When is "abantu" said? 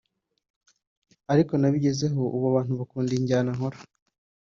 2.51-2.71